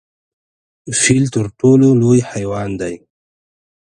فیل 0.99 1.25
تر 1.35 1.45
ټولو 1.59 1.87
لوی 2.01 2.19
حیوان 2.31 2.69
دی؟ 2.81 2.95